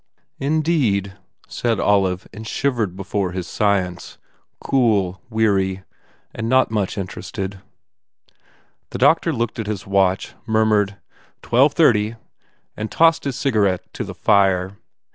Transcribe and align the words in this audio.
"Indeed," 0.39 1.15
said 1.47 1.79
Olive 1.79 2.27
and 2.33 2.47
shivered 2.47 2.95
before 2.95 3.33
his 3.33 3.45
science, 3.45 4.17
cool, 4.59 5.21
weary, 5.29 5.83
not 6.35 6.71
much 6.71 6.97
interested. 6.97 7.59
The 8.89 8.97
doctor 8.97 9.31
looked 9.31 9.59
at 9.59 9.67
his 9.67 9.85
watch, 9.85 10.33
murmured, 10.47 10.97
"Twelve 11.43 11.73
thirty," 11.73 12.15
and 12.75 12.89
tossed 12.91 13.25
his 13.25 13.35
cigarette 13.35 13.85
in 13.99 14.07
the 14.07 14.15
fire. 14.15 14.79